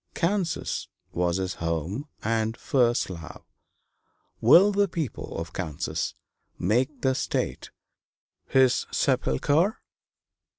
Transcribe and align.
Kansas 0.15 0.87
was 1.11 1.37
his 1.37 1.53
home 1.61 2.07
and 2.23 2.57
first 2.57 3.07
love; 3.07 3.43
will 4.41 4.71
the 4.71 4.87
people 4.87 5.37
of 5.37 5.53
Kansas 5.53 6.15
make 6.57 7.01
the 7.01 7.13
state 7.13 7.69
his 8.47 8.87
sepulchre? 8.89 9.79